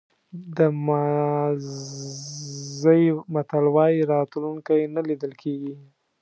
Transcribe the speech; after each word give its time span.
د 0.57 0.59
مازی 0.85 3.03
متل 3.33 3.65
وایي 3.75 4.01
راتلونکی 4.13 4.81
نه 4.95 5.01
لیدل 5.07 5.31
کېږي. 5.41 5.75